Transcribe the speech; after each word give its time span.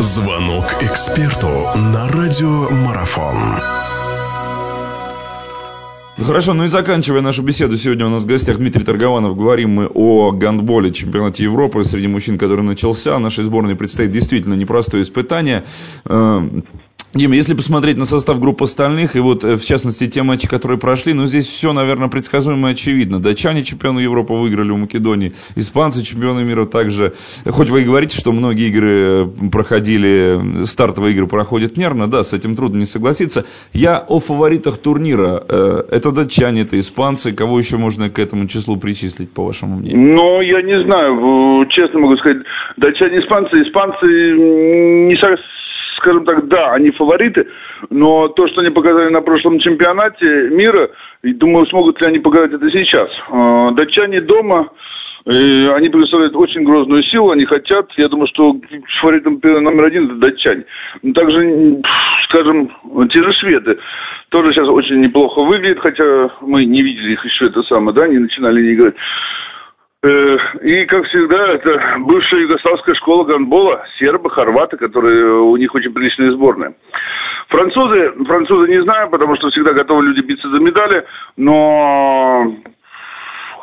Звонок 0.00 0.64
эксперту 0.80 1.48
на 1.76 2.08
радиомарафон. 2.08 3.36
Ну 6.16 6.24
хорошо, 6.24 6.54
ну 6.54 6.64
и 6.64 6.68
заканчивая 6.68 7.20
нашу 7.20 7.42
беседу, 7.42 7.76
сегодня 7.76 8.06
у 8.06 8.08
нас 8.08 8.24
в 8.24 8.26
гостях 8.26 8.56
Дмитрий 8.56 8.82
Торгованов. 8.82 9.36
Говорим 9.36 9.70
мы 9.72 9.90
о 9.92 10.30
гандболе 10.30 10.90
чемпионате 10.90 11.42
Европы 11.42 11.84
среди 11.84 12.08
мужчин, 12.08 12.38
который 12.38 12.62
начался. 12.62 13.18
Нашей 13.18 13.44
сборной 13.44 13.76
предстоит 13.76 14.10
действительно 14.10 14.54
непростое 14.54 15.02
испытание. 15.02 15.64
Э, 17.12 17.18
Дима, 17.18 17.34
если 17.34 17.54
посмотреть 17.54 17.96
на 17.96 18.04
состав 18.04 18.40
группы 18.40 18.64
остальных, 18.64 19.16
и 19.16 19.20
вот 19.20 19.44
э, 19.44 19.56
в 19.56 19.64
частности 19.64 20.06
те 20.06 20.22
матчи, 20.22 20.48
которые 20.48 20.78
прошли, 20.78 21.12
ну 21.12 21.24
здесь 21.24 21.46
все, 21.46 21.72
наверное, 21.72 22.08
предсказуемо 22.08 22.68
и 22.68 22.72
очевидно. 22.72 23.20
Датчане 23.20 23.62
чемпионы 23.62 24.00
Европы 24.00 24.34
выиграли 24.34 24.70
у 24.70 24.76
Македонии, 24.76 25.32
испанцы 25.56 26.04
чемпионы 26.04 26.44
мира 26.44 26.64
также. 26.66 27.12
Хоть 27.46 27.68
вы 27.70 27.82
и 27.82 27.84
говорите, 27.84 28.16
что 28.16 28.32
многие 28.32 28.68
игры 28.68 28.90
э, 28.90 29.50
проходили, 29.50 30.64
стартовые 30.64 31.14
игры 31.14 31.26
проходят 31.26 31.76
нервно, 31.76 32.08
да, 32.08 32.22
с 32.22 32.32
этим 32.32 32.56
трудно 32.56 32.78
не 32.78 32.86
согласиться. 32.86 33.44
Я 33.72 33.98
о 33.98 34.18
фаворитах 34.20 34.78
турнира. 34.78 35.42
Э, 35.48 35.82
это 35.90 36.12
датчане, 36.12 36.62
это 36.62 36.78
испанцы. 36.78 37.32
Кого 37.32 37.58
еще 37.58 37.76
можно 37.76 38.08
к 38.08 38.18
этому 38.18 38.46
числу 38.46 38.76
причислить, 38.76 39.32
по 39.32 39.44
вашему 39.44 39.76
мнению? 39.76 40.14
Ну, 40.14 40.40
я 40.40 40.62
не 40.62 40.82
знаю, 40.84 41.66
честно 41.70 42.00
могу 42.00 42.16
сказать, 42.18 42.42
датчане, 42.76 43.18
испанцы, 43.18 43.62
испанцы 43.62 44.06
не 44.06 45.16
совсем 45.16 45.59
скажем 46.00 46.24
так, 46.24 46.48
да, 46.48 46.72
они 46.72 46.90
фавориты, 46.90 47.46
но 47.90 48.28
то, 48.28 48.48
что 48.48 48.60
они 48.60 48.70
показали 48.70 49.10
на 49.10 49.20
прошлом 49.20 49.58
чемпионате 49.60 50.48
мира, 50.50 50.90
думаю, 51.22 51.66
смогут 51.66 52.00
ли 52.00 52.06
они 52.08 52.18
показать 52.18 52.52
это 52.52 52.70
сейчас. 52.70 53.08
А, 53.30 53.70
датчане 53.72 54.20
дома, 54.20 54.68
они 55.26 55.90
представляют 55.90 56.34
очень 56.34 56.64
грозную 56.64 57.02
силу, 57.04 57.30
они 57.30 57.44
хотят, 57.44 57.90
я 57.96 58.08
думаю, 58.08 58.26
что 58.28 58.56
фаворитом 59.00 59.38
номер 59.42 59.84
один 59.84 60.06
это 60.06 60.14
датчане. 60.14 60.64
Также, 61.14 61.82
скажем, 62.24 62.70
те 63.10 63.22
же 63.22 63.32
шведы 63.34 63.78
тоже 64.30 64.52
сейчас 64.52 64.68
очень 64.68 65.00
неплохо 65.00 65.42
выглядят, 65.42 65.80
хотя 65.80 66.30
мы 66.40 66.64
не 66.64 66.82
видели 66.82 67.12
их 67.12 67.24
еще 67.24 67.46
это 67.46 67.62
самое, 67.64 67.94
да, 67.94 68.08
не 68.08 68.18
начинали 68.18 68.62
не 68.62 68.74
играть. 68.74 68.94
Э, 70.02 70.36
и, 70.62 70.86
как 70.86 71.04
всегда, 71.06 71.52
это 71.52 71.98
бывшая 71.98 72.42
югославская 72.42 72.94
школа 72.94 73.24
гандбола, 73.24 73.84
сербы, 73.98 74.30
хорваты, 74.30 74.78
которые 74.78 75.42
у 75.42 75.56
них 75.58 75.74
очень 75.74 75.92
приличные 75.92 76.32
сборные. 76.32 76.74
Французы, 77.48 78.12
французы 78.24 78.70
не 78.70 78.82
знаю, 78.82 79.10
потому 79.10 79.36
что 79.36 79.50
всегда 79.50 79.74
готовы 79.74 80.04
люди 80.04 80.24
биться 80.24 80.48
за 80.48 80.58
медали, 80.58 81.04
но 81.36 82.50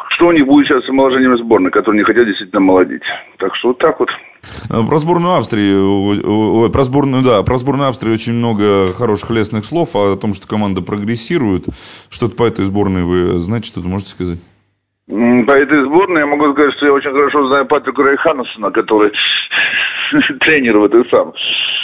что 0.09 0.27
у 0.27 0.31
них 0.31 0.45
будет 0.45 0.67
сейчас 0.67 0.85
с 0.85 0.89
омоложением 0.89 1.37
сборной, 1.37 1.71
которые 1.71 1.99
не 1.99 2.05
хотят 2.05 2.27
действительно 2.27 2.61
молодить. 2.61 3.03
Так 3.39 3.55
что 3.55 3.69
вот 3.69 3.79
так 3.79 3.99
вот. 3.99 4.09
А, 4.69 4.85
про 4.85 4.97
сборную 4.97 5.37
Австрии, 5.37 6.71
про 6.71 6.83
сборную, 6.83 7.23
да, 7.23 7.41
про 7.41 7.57
сборную 7.57 7.89
Австрии 7.89 8.13
очень 8.13 8.33
много 8.33 8.93
хороших 8.93 9.31
лестных 9.31 9.65
слов 9.65 9.95
о 9.95 10.15
том, 10.17 10.35
что 10.35 10.47
команда 10.47 10.83
прогрессирует. 10.83 11.65
Что-то 12.11 12.35
по 12.35 12.43
этой 12.43 12.65
сборной 12.65 13.03
вы 13.03 13.39
знаете, 13.39 13.69
что-то 13.69 13.87
можете 13.87 14.11
сказать? 14.11 14.39
По 15.09 15.55
этой 15.55 15.85
сборной 15.85 16.19
я 16.19 16.27
могу 16.27 16.51
сказать, 16.51 16.73
что 16.73 16.85
я 16.85 16.91
очень 16.91 17.11
хорошо 17.11 17.47
знаю 17.47 17.65
Патрика 17.65 18.03
Райханусона, 18.03 18.71
который 18.71 19.13
тренер 20.41 20.79
в 20.79 20.83
этой 20.83 21.09
сам. 21.09 21.33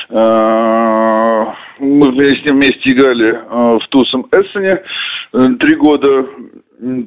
А, 0.09 1.55
мы 1.79 2.35
с 2.35 2.43
ним 2.43 2.55
вместе 2.55 2.91
играли 2.91 3.39
а, 3.49 3.79
в 3.79 3.87
Тусом 3.87 4.27
Эссене 4.29 4.81
э, 5.33 5.47
три 5.57 5.77
года. 5.77 6.27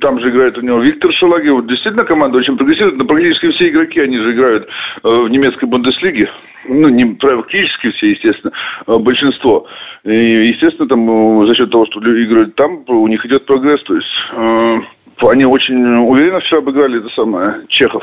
Там 0.00 0.18
же 0.20 0.30
играет 0.30 0.56
у 0.56 0.62
него 0.62 0.80
Виктор 0.80 1.12
Шалаги. 1.12 1.50
Вот 1.50 1.66
действительно 1.66 2.06
команда 2.06 2.38
очень 2.38 2.56
прогрессирует, 2.56 2.96
но 2.96 3.04
практически 3.04 3.50
все 3.50 3.68
игроки, 3.68 4.00
они 4.00 4.16
же 4.16 4.32
играют 4.32 4.66
э, 4.66 5.08
в 5.08 5.28
немецкой 5.28 5.66
Бундеслиге. 5.66 6.30
Ну, 6.66 6.88
не 6.88 7.04
практически 7.16 7.90
все, 7.90 8.12
естественно, 8.12 8.54
а 8.86 8.98
большинство. 8.98 9.66
И, 10.04 10.48
естественно, 10.48 10.88
там 10.88 11.46
за 11.46 11.54
счет 11.54 11.70
того, 11.70 11.84
что 11.90 12.00
играют 12.00 12.54
там, 12.54 12.84
у 12.86 13.06
них 13.06 13.24
идет 13.26 13.44
прогресс. 13.44 13.82
То 13.82 13.94
есть 13.96 14.95
они 15.22 15.44
очень 15.44 15.82
уверенно 16.06 16.40
все 16.40 16.58
обыграли, 16.58 17.00
это 17.00 17.08
самое, 17.10 17.66
Чехов. 17.68 18.02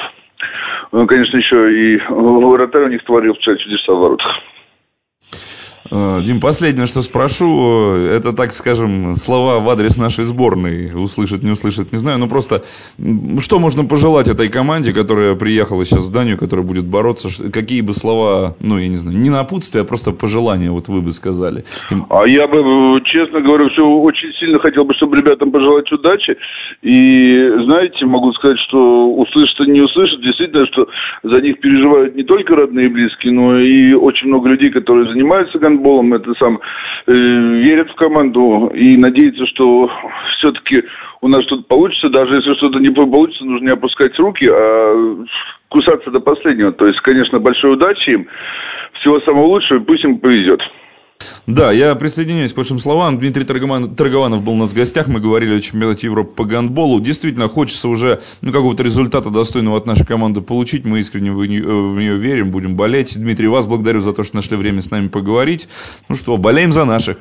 Конечно, 0.92 1.38
еще 1.38 1.74
и 1.74 2.02
вратарь 2.10 2.84
у 2.84 2.90
них 2.90 3.04
творил 3.04 3.34
вчера 3.36 3.56
чудеса 3.58 3.94
в 3.94 4.00
воротах. 4.00 4.32
Э, 5.94 6.22
Дим, 6.24 6.40
последнее, 6.40 6.88
что 6.88 7.02
спрошу, 7.02 7.94
это, 7.94 8.34
так 8.34 8.52
скажем, 8.52 9.16
слова 9.16 9.60
в 9.60 9.70
адрес 9.70 9.96
нашей 9.98 10.24
сборной. 10.24 10.92
Услышать, 10.96 11.44
не 11.44 11.52
услышать, 11.52 11.92
не 11.92 12.00
знаю. 12.00 12.18
Но 12.18 12.28
просто, 12.28 12.64
что 13.40 13.60
можно 13.60 13.86
пожелать 13.86 14.28
этой 14.28 14.50
команде, 14.50 14.92
которая 14.92 15.36
приехала 15.36 15.86
сейчас 15.86 16.08
в 16.08 16.12
Данию, 16.12 16.40
которая 16.40 16.66
будет 16.66 16.86
бороться? 16.86 17.30
Какие 17.52 17.82
бы 17.82 17.94
слова, 17.94 18.56
ну, 18.60 18.80
я 18.80 18.88
не 18.88 18.98
знаю, 18.98 19.20
не 19.20 19.30
напутствие, 19.30 19.84
а 19.84 19.86
просто 19.86 20.12
пожелания, 20.12 20.72
вот 20.72 20.88
вы 20.88 21.02
бы 21.02 21.12
сказали? 21.12 21.64
А 22.10 22.26
я 22.26 22.48
бы, 22.48 23.00
честно 23.06 23.42
говоря, 23.42 23.70
все 23.70 23.86
очень 23.86 24.34
сильно 24.40 24.60
хотел 24.60 24.86
бы, 24.86 24.96
чтобы 24.96 25.18
ребятам 25.18 25.52
пожелать 25.52 25.92
удачи. 25.92 26.36
И, 26.82 27.50
знаете, 27.66 28.06
могу 28.06 28.34
сказать, 28.34 28.58
что 28.68 29.14
услышат 29.14 29.60
и 29.68 29.72
не 29.72 29.82
услышат, 29.82 30.22
действительно, 30.22 30.66
что 30.66 30.88
за 31.22 31.40
них 31.40 31.60
переживают 31.60 32.16
не 32.16 32.24
только 32.24 32.56
родные 32.56 32.88
и 32.88 32.90
близкие, 32.90 33.32
но 33.32 33.60
и 33.60 33.94
очень 33.94 34.28
много 34.28 34.50
людей, 34.50 34.72
которые 34.72 35.08
занимаются 35.12 35.60
гандболом, 35.60 35.83
футболом, 35.84 36.14
это 36.14 36.34
сам 36.36 36.60
э, 37.08 37.12
верят 37.12 37.90
в 37.92 37.96
команду 37.96 38.72
и 38.74 38.98
надеются, 38.98 39.46
что 39.48 39.90
все-таки 40.38 40.84
у 41.22 41.28
нас 41.28 41.44
что-то 41.44 41.64
получится. 41.64 42.10
Даже 42.10 42.36
если 42.36 42.54
что-то 42.56 42.80
не 42.80 42.90
получится, 42.90 43.46
нужно 43.46 43.66
не 43.66 43.72
опускать 43.72 44.18
руки, 44.18 44.48
а 44.50 45.26
кусаться 45.70 46.10
до 46.12 46.20
последнего. 46.20 46.72
То 46.72 46.88
есть, 46.88 47.00
конечно, 47.02 47.40
большой 47.40 47.74
удачи 47.74 48.12
им, 48.12 48.28
всего 49.00 49.20
самого 49.22 49.48
лучшего, 49.48 49.80
и 49.80 49.84
пусть 49.84 50.04
им 50.04 50.20
повезет. 50.20 50.62
Да, 51.46 51.72
я 51.72 51.94
присоединяюсь 51.96 52.54
к 52.54 52.58
вашим 52.58 52.80
словам. 52.80 53.20
Дмитрий 53.20 53.44
Торгованов 53.44 54.44
был 54.44 54.54
у 54.54 54.58
нас 54.58 54.72
в 54.72 54.76
гостях. 54.76 55.08
Мы 55.08 55.20
говорили 55.20 55.58
о 55.58 55.62
чемпионате 55.62 56.08
Европы 56.08 56.34
по 56.36 56.46
гандболу. 56.46 57.02
Действительно, 57.02 57.50
хочется 57.50 57.90
уже 57.90 58.22
ну, 58.42 58.54
какого-то 58.54 58.84
результата 58.84 59.30
достойного 59.30 59.78
от 59.78 59.86
нашей 59.86 60.06
команды 60.06 60.42
получить. 60.42 60.86
Мы 60.86 61.00
искренне 61.00 61.32
в 61.32 61.46
нее, 61.46 61.64
в 61.64 62.00
нее 62.00 62.16
верим, 62.16 62.52
будем 62.52 62.78
болеть. 62.78 63.20
Дмитрий, 63.20 63.48
вас 63.48 63.68
благодарю 63.68 64.00
за 64.00 64.14
то, 64.14 64.24
что 64.24 64.38
нашли 64.38 64.56
время 64.56 64.82
с 64.82 64.90
нами 64.90 65.10
поговорить. 65.10 65.68
Ну 66.08 66.16
что, 66.16 66.38
болеем 66.38 66.72
за 66.72 66.86
наших. 66.86 67.18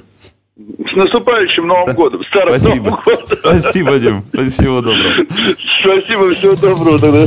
С 0.56 0.94
наступающим 0.94 1.66
Новым 1.66 1.87
да. 1.87 1.94
годом. 1.94 2.21
Старым 2.28 2.59
Спасибо. 2.59 2.84
Новым 2.91 3.03
годом. 3.04 3.27
Спасибо, 3.27 3.99
Дим. 3.99 4.22
Всего 4.22 4.81
доброго. 4.83 5.27
Спасибо, 5.83 6.34
всего 6.34 6.54
доброго. 6.54 7.27